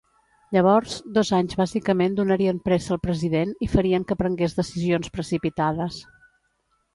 [0.55, 6.01] Llavors, dos anys bàsicament donarien pressa al president i farien que prengués decisions precipitades.